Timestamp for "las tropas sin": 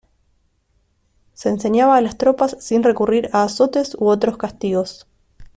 2.01-2.81